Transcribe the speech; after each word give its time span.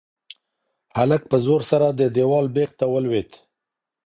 هلک 0.97 1.21
په 1.31 1.37
زور 1.45 1.61
سره 1.71 1.87
د 1.89 2.01
دېوال 2.15 2.45
بېخ 2.55 2.69
ته 2.79 2.85
ولوېد. 2.93 3.31